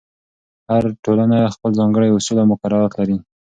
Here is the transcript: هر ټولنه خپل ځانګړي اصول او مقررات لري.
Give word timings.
هر 0.71 0.83
ټولنه 1.03 1.37
خپل 1.53 1.71
ځانګړي 1.79 2.09
اصول 2.15 2.37
او 2.41 2.49
مقررات 2.53 2.91
لري. 2.99 3.17